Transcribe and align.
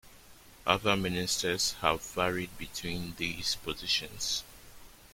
Other 0.65 0.95
Ministers 0.95 1.73
have 1.81 2.01
varied 2.01 2.57
between 2.57 3.13
these 3.19 3.57
positions. 3.57 4.43